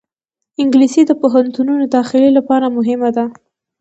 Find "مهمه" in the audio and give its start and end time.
2.77-3.09